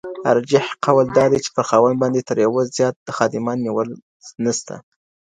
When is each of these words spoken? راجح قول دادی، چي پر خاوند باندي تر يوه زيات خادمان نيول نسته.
راجح 0.35 0.65
قول 0.85 1.05
دادی، 1.17 1.39
چي 1.45 1.49
پر 1.55 1.63
خاوند 1.69 1.97
باندي 2.01 2.21
تر 2.29 2.37
يوه 2.45 2.61
زيات 2.77 2.97
خادمان 3.17 3.57
نيول 3.65 3.89
نسته. 4.45 4.75